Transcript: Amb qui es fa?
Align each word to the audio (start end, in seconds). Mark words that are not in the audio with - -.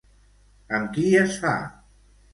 Amb 0.79 0.89
qui 0.95 1.05
es 1.25 1.39
fa? 1.45 1.55